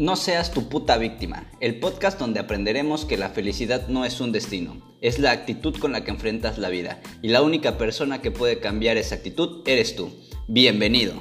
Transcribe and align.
No 0.00 0.16
seas 0.16 0.50
tu 0.50 0.70
puta 0.70 0.96
víctima, 0.96 1.44
el 1.60 1.78
podcast 1.78 2.18
donde 2.18 2.40
aprenderemos 2.40 3.04
que 3.04 3.18
la 3.18 3.28
felicidad 3.28 3.88
no 3.88 4.06
es 4.06 4.22
un 4.22 4.32
destino, 4.32 4.80
es 5.02 5.18
la 5.18 5.30
actitud 5.30 5.78
con 5.78 5.92
la 5.92 6.04
que 6.04 6.10
enfrentas 6.10 6.56
la 6.56 6.70
vida 6.70 7.02
y 7.20 7.28
la 7.28 7.42
única 7.42 7.76
persona 7.76 8.22
que 8.22 8.30
puede 8.30 8.60
cambiar 8.60 8.96
esa 8.96 9.16
actitud 9.16 9.60
eres 9.66 9.96
tú. 9.96 10.10
Bienvenido. 10.48 11.12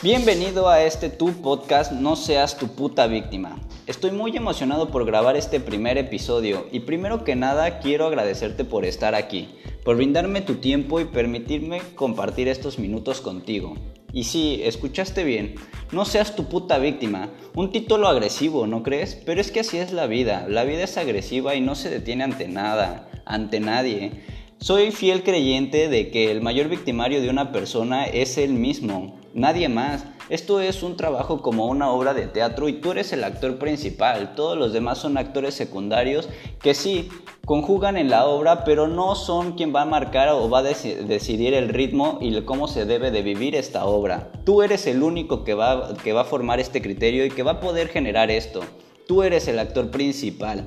Bienvenido 0.00 0.68
a 0.68 0.84
este 0.84 1.10
tu 1.10 1.32
podcast 1.42 1.90
No 1.90 2.14
seas 2.14 2.56
tu 2.56 2.68
puta 2.68 3.08
víctima. 3.08 3.58
Estoy 3.88 4.12
muy 4.12 4.36
emocionado 4.36 4.92
por 4.92 5.04
grabar 5.04 5.36
este 5.36 5.58
primer 5.58 5.98
episodio 5.98 6.68
y 6.70 6.80
primero 6.80 7.24
que 7.24 7.34
nada 7.34 7.80
quiero 7.80 8.06
agradecerte 8.06 8.64
por 8.64 8.84
estar 8.84 9.16
aquí 9.16 9.48
por 9.84 9.96
brindarme 9.96 10.40
tu 10.40 10.56
tiempo 10.56 11.00
y 11.00 11.04
permitirme 11.04 11.80
compartir 11.94 12.48
estos 12.48 12.78
minutos 12.78 13.20
contigo. 13.20 13.74
Y 14.12 14.24
sí, 14.24 14.60
escuchaste 14.62 15.24
bien, 15.24 15.54
no 15.90 16.04
seas 16.04 16.36
tu 16.36 16.44
puta 16.44 16.78
víctima. 16.78 17.30
Un 17.54 17.72
título 17.72 18.08
agresivo, 18.08 18.66
¿no 18.66 18.82
crees? 18.82 19.14
Pero 19.14 19.40
es 19.40 19.50
que 19.50 19.60
así 19.60 19.78
es 19.78 19.92
la 19.92 20.06
vida. 20.06 20.46
La 20.48 20.64
vida 20.64 20.84
es 20.84 20.98
agresiva 20.98 21.54
y 21.54 21.62
no 21.62 21.74
se 21.74 21.88
detiene 21.88 22.24
ante 22.24 22.46
nada, 22.46 23.08
ante 23.24 23.58
nadie. 23.58 24.22
Soy 24.58 24.92
fiel 24.92 25.22
creyente 25.22 25.88
de 25.88 26.10
que 26.10 26.30
el 26.30 26.42
mayor 26.42 26.68
victimario 26.68 27.20
de 27.20 27.30
una 27.30 27.50
persona 27.52 28.04
es 28.04 28.38
él 28.38 28.52
mismo, 28.52 29.18
nadie 29.34 29.68
más. 29.68 30.04
Esto 30.28 30.60
es 30.60 30.82
un 30.82 30.96
trabajo 30.96 31.42
como 31.42 31.66
una 31.66 31.90
obra 31.90 32.14
de 32.14 32.26
teatro 32.26 32.68
y 32.68 32.74
tú 32.74 32.92
eres 32.92 33.12
el 33.12 33.24
actor 33.24 33.58
principal. 33.58 34.34
Todos 34.34 34.56
los 34.56 34.72
demás 34.72 34.98
son 34.98 35.16
actores 35.16 35.54
secundarios 35.54 36.28
que 36.60 36.74
sí, 36.74 37.08
conjugan 37.44 37.96
en 37.96 38.08
la 38.08 38.26
obra, 38.26 38.64
pero 38.64 38.86
no 38.86 39.14
son 39.14 39.52
quien 39.52 39.74
va 39.74 39.82
a 39.82 39.86
marcar 39.86 40.28
o 40.28 40.48
va 40.48 40.60
a 40.60 40.62
decidir 40.62 41.54
el 41.54 41.68
ritmo 41.68 42.18
y 42.20 42.40
cómo 42.42 42.68
se 42.68 42.84
debe 42.84 43.10
de 43.10 43.22
vivir 43.22 43.56
esta 43.56 43.84
obra. 43.84 44.30
Tú 44.44 44.62
eres 44.62 44.86
el 44.86 45.02
único 45.02 45.44
que 45.44 45.54
va, 45.54 45.94
que 46.02 46.12
va 46.12 46.22
a 46.22 46.24
formar 46.24 46.60
este 46.60 46.80
criterio 46.80 47.26
y 47.26 47.30
que 47.30 47.42
va 47.42 47.52
a 47.52 47.60
poder 47.60 47.88
generar 47.88 48.30
esto. 48.30 48.60
Tú 49.08 49.22
eres 49.22 49.48
el 49.48 49.58
actor 49.58 49.90
principal. 49.90 50.64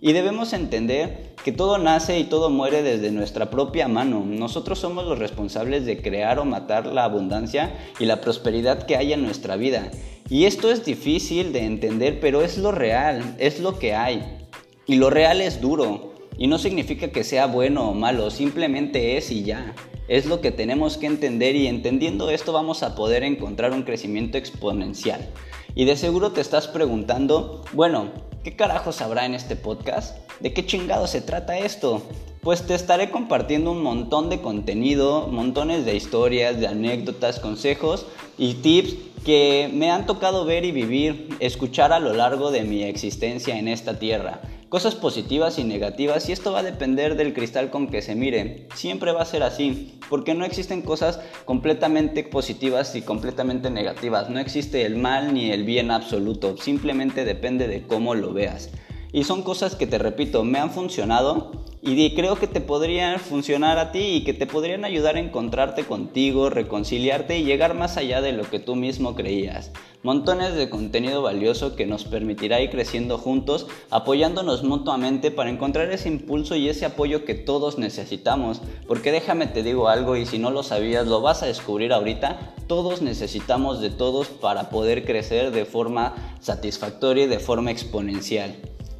Y 0.00 0.12
debemos 0.12 0.52
entender 0.52 1.34
que 1.44 1.52
todo 1.52 1.78
nace 1.78 2.18
y 2.18 2.24
todo 2.24 2.50
muere 2.50 2.82
desde 2.82 3.10
nuestra 3.10 3.50
propia 3.50 3.88
mano. 3.88 4.22
Nosotros 4.26 4.78
somos 4.78 5.06
los 5.06 5.18
responsables 5.18 5.86
de 5.86 6.00
crear 6.00 6.38
o 6.38 6.44
matar 6.44 6.86
la 6.86 7.04
abundancia 7.04 7.74
y 7.98 8.06
la 8.06 8.20
prosperidad 8.20 8.84
que 8.84 8.96
hay 8.96 9.12
en 9.12 9.22
nuestra 9.22 9.56
vida. 9.56 9.90
Y 10.28 10.44
esto 10.44 10.70
es 10.70 10.84
difícil 10.84 11.52
de 11.52 11.64
entender, 11.64 12.18
pero 12.20 12.42
es 12.42 12.58
lo 12.58 12.72
real, 12.72 13.34
es 13.38 13.60
lo 13.60 13.78
que 13.78 13.94
hay. 13.94 14.46
Y 14.86 14.96
lo 14.96 15.10
real 15.10 15.40
es 15.40 15.60
duro. 15.60 16.13
Y 16.36 16.48
no 16.48 16.58
significa 16.58 17.08
que 17.08 17.22
sea 17.22 17.46
bueno 17.46 17.90
o 17.90 17.94
malo, 17.94 18.30
simplemente 18.30 19.16
es 19.16 19.30
y 19.30 19.44
ya. 19.44 19.74
Es 20.08 20.26
lo 20.26 20.40
que 20.40 20.50
tenemos 20.50 20.98
que 20.98 21.06
entender 21.06 21.54
y 21.54 21.68
entendiendo 21.68 22.28
esto 22.28 22.52
vamos 22.52 22.82
a 22.82 22.94
poder 22.94 23.22
encontrar 23.22 23.72
un 23.72 23.84
crecimiento 23.84 24.36
exponencial. 24.36 25.28
Y 25.76 25.84
de 25.84 25.96
seguro 25.96 26.32
te 26.32 26.40
estás 26.40 26.68
preguntando, 26.68 27.64
bueno, 27.72 28.10
¿qué 28.42 28.56
carajos 28.56 29.00
habrá 29.00 29.26
en 29.26 29.34
este 29.34 29.56
podcast? 29.56 30.18
¿De 30.40 30.52
qué 30.52 30.66
chingado 30.66 31.06
se 31.06 31.20
trata 31.20 31.58
esto? 31.58 32.02
Pues 32.42 32.66
te 32.66 32.74
estaré 32.74 33.10
compartiendo 33.10 33.70
un 33.70 33.82
montón 33.82 34.28
de 34.28 34.40
contenido, 34.40 35.28
montones 35.28 35.84
de 35.84 35.96
historias, 35.96 36.60
de 36.60 36.66
anécdotas, 36.66 37.40
consejos 37.40 38.06
y 38.36 38.54
tips 38.54 38.96
que 39.24 39.70
me 39.72 39.90
han 39.90 40.04
tocado 40.04 40.44
ver 40.44 40.64
y 40.64 40.72
vivir, 40.72 41.28
escuchar 41.40 41.92
a 41.92 42.00
lo 42.00 42.12
largo 42.12 42.50
de 42.50 42.62
mi 42.62 42.82
existencia 42.82 43.58
en 43.58 43.68
esta 43.68 43.98
tierra 43.98 44.42
cosas 44.74 44.96
positivas 44.96 45.60
y 45.60 45.62
negativas 45.62 46.28
y 46.28 46.32
esto 46.32 46.50
va 46.50 46.58
a 46.58 46.64
depender 46.64 47.14
del 47.14 47.32
cristal 47.32 47.70
con 47.70 47.86
que 47.86 48.02
se 48.02 48.16
mire. 48.16 48.66
Siempre 48.74 49.12
va 49.12 49.22
a 49.22 49.24
ser 49.24 49.44
así, 49.44 50.00
porque 50.10 50.34
no 50.34 50.44
existen 50.44 50.82
cosas 50.82 51.20
completamente 51.44 52.24
positivas 52.24 52.96
y 52.96 53.02
completamente 53.02 53.70
negativas. 53.70 54.30
No 54.30 54.40
existe 54.40 54.84
el 54.84 54.96
mal 54.96 55.32
ni 55.32 55.52
el 55.52 55.62
bien 55.62 55.92
absoluto, 55.92 56.56
simplemente 56.56 57.24
depende 57.24 57.68
de 57.68 57.86
cómo 57.86 58.16
lo 58.16 58.32
veas. 58.32 58.70
Y 59.12 59.22
son 59.22 59.42
cosas 59.44 59.76
que 59.76 59.86
te 59.86 59.98
repito, 59.98 60.42
me 60.42 60.58
han 60.58 60.72
funcionado 60.72 61.52
y 61.86 62.14
creo 62.14 62.36
que 62.36 62.46
te 62.46 62.62
podrían 62.62 63.20
funcionar 63.20 63.78
a 63.78 63.92
ti 63.92 63.98
y 63.98 64.24
que 64.24 64.32
te 64.32 64.46
podrían 64.46 64.86
ayudar 64.86 65.16
a 65.16 65.20
encontrarte 65.20 65.84
contigo, 65.84 66.48
reconciliarte 66.48 67.38
y 67.38 67.44
llegar 67.44 67.74
más 67.74 67.98
allá 67.98 68.22
de 68.22 68.32
lo 68.32 68.44
que 68.44 68.58
tú 68.58 68.74
mismo 68.74 69.14
creías. 69.14 69.70
Montones 70.02 70.54
de 70.54 70.70
contenido 70.70 71.20
valioso 71.20 71.76
que 71.76 71.86
nos 71.86 72.04
permitirá 72.04 72.60
ir 72.62 72.70
creciendo 72.70 73.18
juntos, 73.18 73.66
apoyándonos 73.90 74.62
mutuamente 74.62 75.30
para 75.30 75.50
encontrar 75.50 75.90
ese 75.90 76.08
impulso 76.08 76.56
y 76.56 76.70
ese 76.70 76.86
apoyo 76.86 77.26
que 77.26 77.34
todos 77.34 77.78
necesitamos. 77.78 78.62
Porque 78.86 79.12
déjame 79.12 79.46
te 79.46 79.62
digo 79.62 79.88
algo 79.88 80.16
y 80.16 80.24
si 80.24 80.38
no 80.38 80.50
lo 80.50 80.62
sabías 80.62 81.06
lo 81.06 81.20
vas 81.20 81.42
a 81.42 81.46
descubrir 81.46 81.92
ahorita, 81.92 82.54
todos 82.66 83.02
necesitamos 83.02 83.82
de 83.82 83.90
todos 83.90 84.28
para 84.28 84.70
poder 84.70 85.04
crecer 85.04 85.50
de 85.50 85.66
forma 85.66 86.14
satisfactoria 86.40 87.24
y 87.24 87.28
de 87.28 87.40
forma 87.40 87.70
exponencial. 87.70 88.54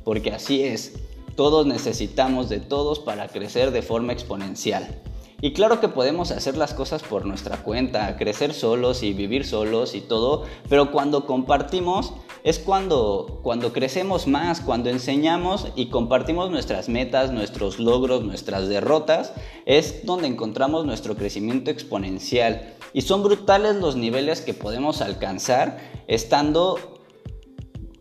Porque 0.04 0.32
así 0.32 0.62
es. 0.62 1.03
Todos 1.36 1.66
necesitamos 1.66 2.48
de 2.48 2.60
todos 2.60 3.00
para 3.00 3.28
crecer 3.28 3.70
de 3.70 3.82
forma 3.82 4.12
exponencial. 4.12 5.02
Y 5.40 5.52
claro 5.52 5.78
que 5.78 5.88
podemos 5.88 6.30
hacer 6.30 6.56
las 6.56 6.72
cosas 6.72 7.02
por 7.02 7.26
nuestra 7.26 7.62
cuenta, 7.62 8.16
crecer 8.16 8.54
solos 8.54 9.02
y 9.02 9.12
vivir 9.12 9.44
solos 9.44 9.94
y 9.94 10.00
todo, 10.00 10.44
pero 10.70 10.90
cuando 10.90 11.26
compartimos 11.26 12.14
es 12.44 12.58
cuando, 12.58 13.40
cuando 13.42 13.72
crecemos 13.72 14.26
más, 14.26 14.60
cuando 14.60 14.88
enseñamos 14.90 15.68
y 15.76 15.90
compartimos 15.90 16.50
nuestras 16.50 16.88
metas, 16.88 17.30
nuestros 17.30 17.78
logros, 17.78 18.22
nuestras 18.22 18.68
derrotas, 18.68 19.32
es 19.66 20.06
donde 20.06 20.28
encontramos 20.28 20.86
nuestro 20.86 21.14
crecimiento 21.14 21.70
exponencial. 21.70 22.74
Y 22.94 23.02
son 23.02 23.22
brutales 23.22 23.76
los 23.76 23.96
niveles 23.96 24.40
que 24.40 24.54
podemos 24.54 25.02
alcanzar 25.02 25.78
estando 26.06 26.93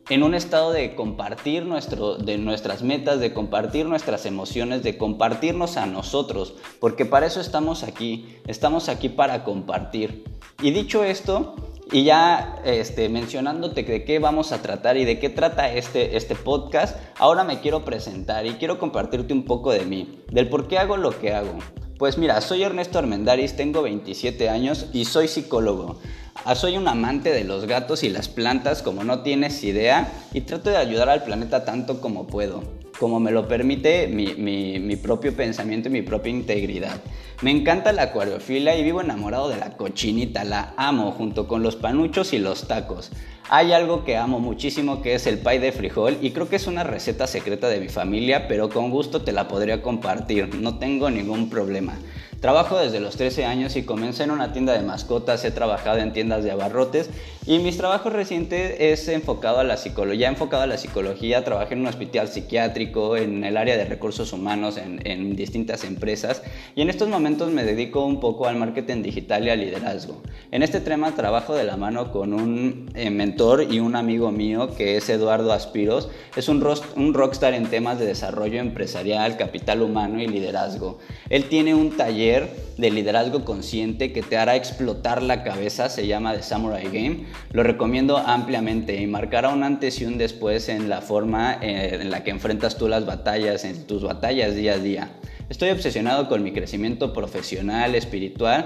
en 0.10 0.24
un 0.24 0.36
estado 0.36 0.72
de 0.72 0.96
compartir 0.96 1.66
nuestro, 1.66 2.16
de 2.18 2.38
nuestras 2.38 2.84
metas, 2.84 3.20
de 3.20 3.34
compartir 3.34 3.86
nuestras 3.86 4.26
emociones, 4.26 4.84
de 4.84 4.98
compartirnos 4.98 5.78
a 5.78 5.86
nosotros, 5.86 6.56
porque 6.80 7.06
para 7.06 7.26
eso 7.26 7.40
estamos 7.40 7.84
aquí, 7.84 8.38
estamos 8.48 8.90
aquí 8.90 9.10
para 9.10 9.44
compartir. 9.44 10.26
Y 10.62 10.72
dicho 10.72 11.04
esto, 11.04 11.56
y 11.92 12.04
ya 12.04 12.56
este, 12.66 13.08
mencionándote 13.10 13.84
de 13.84 14.04
qué 14.04 14.20
vamos 14.20 14.52
a 14.52 14.62
tratar 14.62 14.98
y 14.98 15.06
de 15.06 15.20
qué 15.20 15.30
trata 15.30 15.72
este, 15.72 16.18
este 16.18 16.36
podcast, 16.36 16.98
ahora 17.18 17.44
me 17.44 17.60
quiero 17.60 17.86
presentar 17.86 18.46
y 18.46 18.54
quiero 18.54 18.80
compartirte 18.80 19.34
un 19.34 19.46
poco 19.46 19.72
de 19.72 19.86
mí, 19.86 20.24
del 20.32 20.50
por 20.50 20.68
qué 20.68 20.80
hago 20.80 20.98
lo 20.98 21.18
que 21.20 21.34
hago. 21.34 21.58
Pues 21.98 22.18
mira, 22.18 22.42
soy 22.42 22.64
Ernesto 22.64 22.98
Armendaris, 22.98 23.56
tengo 23.56 23.84
27 23.84 24.50
años 24.50 24.88
y 24.94 25.06
soy 25.06 25.28
psicólogo. 25.28 26.00
Ah, 26.44 26.56
soy 26.56 26.76
un 26.76 26.88
amante 26.88 27.32
de 27.32 27.44
los 27.44 27.66
gatos 27.68 28.04
y 28.04 28.10
las 28.10 28.28
plantas 28.28 28.82
como 28.82 29.04
no 29.04 29.22
tienes 29.22 29.64
idea 29.64 30.12
y 30.34 30.42
trato 30.42 30.72
de 30.72 30.78
ayudar 30.78 31.10
al 31.10 31.24
planeta 31.24 31.66
tanto 31.66 32.02
como 32.02 32.26
puedo, 32.26 32.64
como 33.00 33.20
me 33.20 33.32
lo 33.32 33.48
permite 33.48 34.08
mi, 34.08 34.36
mi 34.36 34.96
propio 34.96 35.36
pensamiento 35.36 35.90
y 35.90 35.92
mi 35.92 36.02
propia 36.02 36.32
integridad. 36.32 37.02
Me 37.42 37.52
encanta 37.52 37.92
la 37.92 38.04
acuariofilia 38.04 38.78
y 38.78 38.84
vivo 38.84 39.02
enamorado 39.02 39.50
de 39.50 39.58
la 39.58 39.76
cochinita, 39.76 40.46
la 40.46 40.74
amo 40.78 41.12
junto 41.12 41.48
con 41.48 41.62
los 41.62 41.76
panuchos 41.76 42.32
y 42.32 42.40
los 42.40 42.70
tacos. 42.70 43.12
Hay 43.50 43.74
algo 43.74 44.06
que 44.06 44.16
amo 44.16 44.40
muchísimo 44.40 45.02
que 45.02 45.16
es 45.16 45.28
el 45.28 45.40
pay 45.40 45.60
de 45.60 45.74
frijol 45.74 46.18
y 46.22 46.32
creo 46.32 46.48
que 46.48 46.56
es 46.56 46.68
una 46.68 46.84
receta 46.84 47.28
secreta 47.28 47.68
de 47.68 47.82
mi 47.82 47.90
familia, 47.90 48.48
pero 48.48 48.70
con 48.70 48.90
gusto 48.90 49.24
te 49.24 49.34
la 49.34 49.50
podría 49.50 49.82
compartir, 49.82 50.56
no 50.56 50.80
tengo 50.80 51.10
ningún 51.10 51.50
problema. 51.50 51.98
Trabajo 52.44 52.78
desde 52.78 53.00
los 53.00 53.16
13 53.16 53.46
años 53.46 53.78
y 53.78 53.84
comencé 53.84 54.24
en 54.24 54.32
una 54.32 54.52
tienda 54.52 54.74
de 54.74 54.82
mascotas, 54.82 55.46
he 55.46 55.52
trabajado 55.52 56.00
en 56.00 56.12
tiendas 56.12 56.44
de 56.44 56.52
abarrotes 56.52 57.10
y 57.46 57.60
mis 57.60 57.78
trabajos 57.78 58.12
recientes 58.12 58.76
es 58.80 59.08
enfocado 59.08 59.60
a 59.60 59.64
la 59.64 59.78
psicología, 59.78 60.28
enfocado 60.28 60.64
a 60.64 60.68
la 60.68 60.78
psicología, 60.78 61.46
trabajé 61.46 61.76
en 61.76 61.80
un 61.80 61.88
hospital 61.88 62.28
psiquiátrico, 62.28 63.16
en 63.16 63.46
el 63.46 63.56
área 63.56 63.78
de 63.78 63.86
recursos 63.86 64.34
humanos, 64.34 64.76
en, 64.76 65.38
distintas 65.38 65.86
empresas 65.86 66.44
y 66.76 66.82
en 66.82 66.90
estos 66.90 67.08
momentos 67.08 67.50
me 67.50 67.64
dedico 67.64 68.06
un 68.06 68.20
poco 68.20 68.46
al 68.46 68.58
marketing 68.58 69.04
digital 69.04 69.46
y 69.46 69.50
al 69.50 69.62
liderazgo. 69.62 70.22
En 70.52 70.64
este 70.64 70.82
tema 70.82 71.16
trabajo 71.16 71.56
de 71.56 71.64
la 71.64 71.78
mano 71.78 72.12
con 72.12 72.34
un 72.34 72.92
eh, 72.94 73.10
mentor 73.10 73.72
y 73.72 73.80
un 73.80 73.96
amigo 73.96 74.34
mío 74.34 74.76
que 74.76 74.98
es 74.98 75.08
Eduardo 75.08 75.54
Aspiros, 75.54 76.10
es 76.36 76.50
un, 76.50 76.62
un 76.98 77.14
rockstar 77.14 77.54
en 77.54 77.68
temas 77.68 78.00
de 78.00 78.06
desarrollo 78.06 78.60
empresarial, 78.60 79.38
capital 79.38 79.82
humano 79.82 80.22
y 80.22 80.28
liderazgo. 80.28 81.00
Él 81.30 81.46
tiene 81.46 81.74
un 81.74 81.96
taller 81.96 82.33
de 82.78 82.92
liderazgo 82.92 83.46
consciente 83.46 84.12
que 84.12 84.22
te 84.22 84.38
hará 84.38 84.56
explotar 84.56 85.22
la 85.22 85.44
cabeza, 85.44 85.90
se 85.90 86.08
llama 86.08 86.36
The 86.36 86.44
Samurai 86.44 86.86
Game. 86.86 87.26
Lo 87.52 87.64
recomiendo 87.64 88.18
ampliamente 88.18 89.00
y 89.00 89.08
marcará 89.08 89.50
un 89.50 89.64
antes 89.64 90.02
y 90.02 90.06
un 90.06 90.18
después 90.18 90.70
en 90.70 90.90
la 90.90 91.02
forma 91.02 91.60
eh, 91.62 92.00
en 92.02 92.10
la 92.10 92.24
que 92.24 92.32
enfrentas 92.32 92.78
tú 92.78 92.88
las 92.88 93.06
batallas, 93.06 93.64
en 93.66 93.86
tus 93.86 94.04
batallas 94.04 94.56
día 94.56 94.74
a 94.74 94.80
día. 94.80 95.12
Estoy 95.50 95.70
obsesionado 95.70 96.28
con 96.28 96.44
mi 96.44 96.52
crecimiento 96.52 97.14
profesional, 97.14 97.96
espiritual 97.96 98.66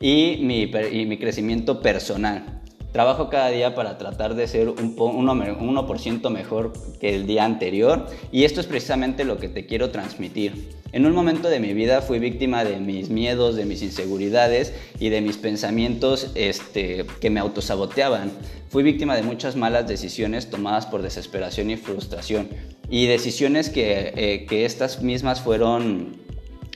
y 0.00 0.38
mi, 0.42 0.70
y 0.92 1.06
mi 1.06 1.18
crecimiento 1.18 1.80
personal. 1.80 2.55
Trabajo 2.96 3.28
cada 3.28 3.50
día 3.50 3.74
para 3.74 3.98
tratar 3.98 4.36
de 4.36 4.48
ser 4.48 4.70
un 4.70 4.96
1%, 4.96 6.30
mejor 6.30 6.72
que 6.98 7.14
el 7.14 7.26
día 7.26 7.44
anterior 7.44 8.06
y 8.32 8.44
esto 8.44 8.58
es 8.58 8.66
precisamente 8.66 9.26
lo 9.26 9.36
que 9.36 9.50
te 9.50 9.66
quiero 9.66 9.90
transmitir. 9.90 10.70
En 10.92 11.04
un 11.04 11.12
momento 11.12 11.50
de 11.50 11.60
mi 11.60 11.74
vida 11.74 12.00
fui 12.00 12.18
víctima 12.20 12.64
de 12.64 12.80
mis 12.80 13.10
miedos, 13.10 13.54
de 13.54 13.66
mis 13.66 13.82
inseguridades 13.82 14.72
y 14.98 15.10
de 15.10 15.20
mis 15.20 15.36
pensamientos 15.36 16.30
este, 16.34 17.04
que 17.20 17.28
me 17.28 17.38
autosaboteaban. 17.38 18.32
Fui 18.70 18.82
víctima 18.82 19.14
de 19.14 19.22
muchas 19.22 19.56
malas 19.56 19.86
decisiones 19.86 20.48
tomadas 20.48 20.86
por 20.86 21.02
desesperación 21.02 21.68
y 21.68 21.76
frustración 21.76 22.48
y 22.88 23.08
decisiones 23.08 23.68
que, 23.68 24.14
eh, 24.16 24.46
que 24.46 24.64
estas 24.64 25.02
mismas 25.02 25.42
fueron 25.42 26.24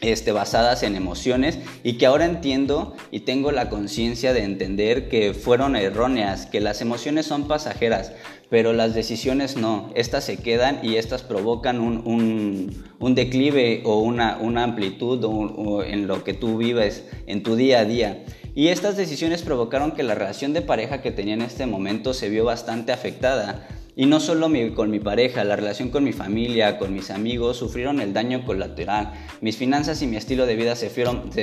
este, 0.01 0.33
basadas 0.33 0.83
en 0.83 0.97
emociones 0.97 1.59
y 1.83 1.95
que 1.95 2.07
ahora 2.07 2.25
entiendo 2.25 2.95
y 3.11 3.21
tengo 3.21 3.53
la 3.53 3.69
conciencia 3.69 4.33
de 4.33 4.45
entender 4.45 5.09
que 5.09 5.35
fueron 5.35 5.77
erróneas, 5.77 6.47
que 6.47 6.61
las 6.61 6.81
emociones 6.81 7.27
son 7.27 7.49
pasajeras, 7.49 8.13
pero 8.49 8.73
las 8.73 8.95
decisiones 8.95 9.57
no, 9.57 9.91
estas 9.95 10.25
se 10.25 10.39
quedan 10.39 10.81
y 10.83 10.97
estas 10.97 11.23
provocan 11.23 11.81
un, 11.81 13.15
declive 13.15 13.83
o 13.85 14.01
una, 14.01 14.39
amplitud 14.63 15.85
en 15.87 16.07
lo 16.07 16.25
que 16.25 16.35
tú 16.35 16.57
vives 16.59 17.05
en 17.27 17.43
tu 17.43 17.57
día 17.57 17.81
a 17.81 17.85
día. 17.85 18.25
Y 18.55 18.69
estas 18.69 18.97
decisiones 18.97 19.43
provocaron 19.43 19.93
que 19.93 20.03
la 20.03 20.17
relación 20.17 20.53
de 20.53 20.63
pareja 20.63 21.01
que 21.03 21.13
tenía 21.13 21.35
en 21.35 21.43
este 21.43 21.67
momento 21.67 22.13
se 22.13 22.29
vio 22.29 22.45
bastante 22.45 22.93
afectada 22.93 23.69
y 23.97 24.07
no 24.07 24.21
solo 24.21 24.49
con 24.75 24.91
mi 24.91 25.01
pareja, 25.01 25.45
la 25.45 25.57
relación 25.57 25.91
con 25.91 26.05
mi 26.05 26.13
familia, 26.13 26.79
con 26.79 26.95
mis 26.95 27.11
amigos, 27.11 27.57
sufrieron 27.57 28.01
el 28.01 28.13
daño 28.13 28.45
colateral. 28.45 29.13
Mis 29.41 29.57
finanzas 29.57 30.01
y 30.03 30.07
mi 30.07 30.17
estilo 30.17 30.47
de 30.47 30.57
vida 30.57 30.77
se, 30.77 30.89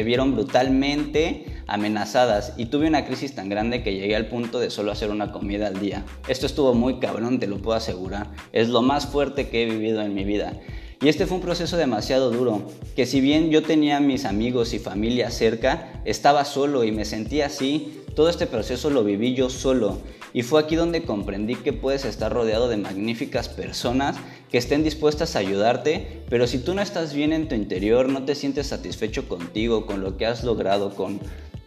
vieron 0.03 0.33
brutalmente 0.33 1.45
amenazadas 1.67 2.53
y 2.57 2.67
tuve 2.67 2.88
una 2.88 3.05
crisis 3.05 3.35
tan 3.35 3.49
grande 3.49 3.83
que 3.83 3.94
llegué 3.94 4.15
al 4.15 4.27
punto 4.27 4.59
de 4.59 4.69
solo 4.69 4.91
hacer 4.91 5.11
una 5.11 5.31
comida 5.31 5.67
al 5.67 5.79
día. 5.79 6.05
Esto 6.27 6.45
estuvo 6.45 6.73
muy 6.73 6.99
cabrón, 6.99 7.39
te 7.39 7.47
lo 7.47 7.57
puedo 7.57 7.77
asegurar. 7.77 8.31
Es 8.53 8.69
lo 8.69 8.81
más 8.81 9.07
fuerte 9.07 9.50
que 9.50 9.63
he 9.63 9.65
vivido 9.65 10.01
en 10.01 10.13
mi 10.13 10.23
vida. 10.23 10.53
Y 11.01 11.09
este 11.09 11.27
fue 11.27 11.38
un 11.38 11.43
proceso 11.43 11.77
demasiado 11.77 12.31
duro, 12.31 12.63
que 12.95 13.05
si 13.05 13.21
bien 13.21 13.51
yo 13.51 13.61
tenía 13.61 14.00
mis 14.00 14.25
amigos 14.25 14.73
y 14.73 14.79
familia 14.79 15.29
cerca, 15.29 16.01
estaba 16.05 16.43
solo 16.43 16.83
y 16.83 16.91
me 16.91 17.05
sentía 17.05 17.45
así. 17.47 18.01
Todo 18.15 18.29
este 18.29 18.47
proceso 18.47 18.89
lo 18.89 19.03
viví 19.03 19.35
yo 19.35 19.51
solo 19.51 20.00
y 20.38 20.44
fue 20.44 20.62
aquí 20.62 20.75
donde 20.75 21.01
comprendí 21.01 21.56
que 21.56 21.74
puedes 21.74 22.06
estar 22.06 22.31
rodeado 22.31 22.69
de 22.69 22.78
magníficas 22.78 23.50
personas 23.50 24.18
que 24.51 24.60
estén 24.60 24.84
dispuestas 24.84 25.36
a 25.36 25.39
ayudarte, 25.39 26.22
pero 26.30 26.45
si 26.45 26.60
tú 26.60 26.75
no 26.75 26.84
estás 26.84 27.16
bien 27.16 27.34
en 27.34 27.48
tu 27.48 27.56
interior, 27.56 28.07
no 28.07 28.24
te 28.24 28.36
sientes 28.36 28.68
satisfecho 28.68 29.28
contigo, 29.28 29.88
con 29.88 30.04
lo 30.04 30.16
que 30.16 30.28
has 30.28 30.44
logrado, 30.44 30.94
con, 30.94 31.19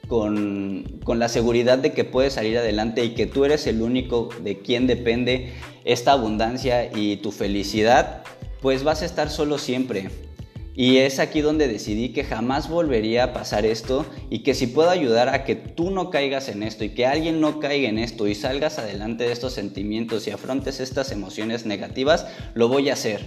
con, 0.07 1.01
con, 1.03 1.19
la 1.19 1.29
seguridad 1.29 1.79
de 1.79 1.91
que 1.91 2.05
puedes 2.05 2.35
salir 2.35 2.59
adelante 2.59 3.05
y 3.05 3.15
que 3.15 3.27
tú 3.27 3.45
eres 3.45 3.67
el 3.67 3.83
único 3.83 4.29
de 4.41 4.61
quien 4.61 4.87
depende 4.87 5.53
esta 5.85 6.13
abundancia 6.13 6.97
y 6.97 7.17
tu 7.17 7.33
felicidad, 7.33 8.23
pues 8.63 8.85
vas 8.85 9.03
a 9.03 9.07
estar 9.07 9.31
solo 9.31 9.59
siempre. 9.59 10.11
Y 10.81 10.97
es 10.97 11.19
aquí 11.19 11.43
donde 11.43 11.69
decidí 11.69 12.09
que 12.09 12.25
jamás 12.25 12.71
volvería 12.71 13.25
a 13.25 13.32
pasar 13.35 13.67
esto 13.67 14.06
y 14.31 14.38
que 14.38 14.55
si 14.55 14.67
puedo 14.67 14.88
ayudar 14.88 15.29
a 15.29 15.44
que 15.44 15.55
tú 15.55 15.91
no 15.91 16.09
caigas 16.09 16.49
en 16.49 16.62
esto 16.62 16.85
y 16.85 16.94
que 16.94 17.05
alguien 17.05 17.38
no 17.38 17.61
caiga 17.61 17.91
en 17.91 17.99
esto 17.99 18.27
y 18.27 18.35
salgas 18.35 18.79
adelante 18.79 19.25
de 19.25 19.32
estos 19.32 19.53
sentimientos 19.53 20.27
y 20.27 20.31
afrontes 20.31 20.81
estas 20.81 21.12
emociones 21.12 21.67
negativas, 21.67 22.27
lo 22.55 22.69
voy 22.69 22.88
a 22.88 22.94
hacer. 22.94 23.21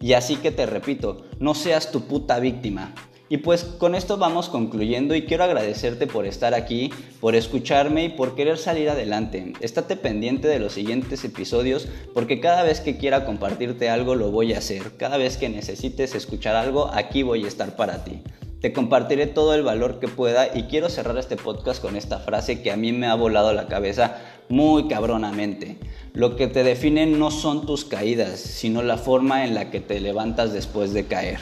Y 0.00 0.12
así 0.12 0.36
que 0.36 0.52
te 0.52 0.66
repito, 0.66 1.26
no 1.40 1.56
seas 1.56 1.90
tu 1.90 2.02
puta 2.02 2.38
víctima. 2.38 2.94
Y 3.32 3.36
pues 3.36 3.62
con 3.62 3.94
esto 3.94 4.16
vamos 4.16 4.48
concluyendo 4.48 5.14
y 5.14 5.22
quiero 5.22 5.44
agradecerte 5.44 6.08
por 6.08 6.26
estar 6.26 6.52
aquí, 6.52 6.90
por 7.20 7.36
escucharme 7.36 8.06
y 8.06 8.08
por 8.08 8.34
querer 8.34 8.58
salir 8.58 8.90
adelante. 8.90 9.52
Estate 9.60 9.94
pendiente 9.94 10.48
de 10.48 10.58
los 10.58 10.72
siguientes 10.72 11.24
episodios 11.24 11.86
porque 12.12 12.40
cada 12.40 12.64
vez 12.64 12.80
que 12.80 12.96
quiera 12.96 13.24
compartirte 13.24 13.88
algo 13.88 14.16
lo 14.16 14.32
voy 14.32 14.52
a 14.52 14.58
hacer. 14.58 14.96
Cada 14.96 15.16
vez 15.16 15.36
que 15.36 15.48
necesites 15.48 16.16
escuchar 16.16 16.56
algo, 16.56 16.90
aquí 16.92 17.22
voy 17.22 17.44
a 17.44 17.46
estar 17.46 17.76
para 17.76 18.02
ti. 18.02 18.20
Te 18.60 18.72
compartiré 18.72 19.28
todo 19.28 19.54
el 19.54 19.62
valor 19.62 20.00
que 20.00 20.08
pueda 20.08 20.48
y 20.52 20.64
quiero 20.64 20.88
cerrar 20.88 21.16
este 21.16 21.36
podcast 21.36 21.80
con 21.80 21.94
esta 21.94 22.18
frase 22.18 22.62
que 22.62 22.72
a 22.72 22.76
mí 22.76 22.90
me 22.92 23.06
ha 23.06 23.14
volado 23.14 23.52
la 23.52 23.68
cabeza 23.68 24.18
muy 24.48 24.88
cabronamente. 24.88 25.78
Lo 26.14 26.34
que 26.34 26.48
te 26.48 26.64
define 26.64 27.06
no 27.06 27.30
son 27.30 27.64
tus 27.64 27.84
caídas, 27.84 28.40
sino 28.40 28.82
la 28.82 28.98
forma 28.98 29.44
en 29.44 29.54
la 29.54 29.70
que 29.70 29.78
te 29.78 30.00
levantas 30.00 30.52
después 30.52 30.92
de 30.92 31.06
caer. 31.06 31.38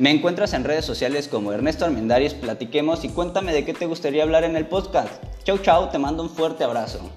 Me 0.00 0.10
encuentras 0.10 0.54
en 0.54 0.64
redes 0.64 0.86
sociales 0.86 1.28
como 1.28 1.52
Ernesto 1.52 1.84
Armendariz, 1.84 2.32
platiquemos 2.32 3.04
y 3.04 3.10
cuéntame 3.10 3.52
de 3.52 3.66
qué 3.66 3.74
te 3.74 3.84
gustaría 3.84 4.22
hablar 4.22 4.44
en 4.44 4.56
el 4.56 4.66
podcast. 4.66 5.22
Chau 5.44 5.58
chau, 5.58 5.90
te 5.90 5.98
mando 5.98 6.22
un 6.22 6.30
fuerte 6.30 6.64
abrazo. 6.64 7.10